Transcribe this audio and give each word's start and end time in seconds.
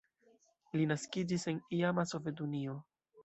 Li 0.77 0.87
naskiĝis 0.91 1.45
en 1.53 1.61
iama 1.81 2.07
Sovetunio. 2.13 2.79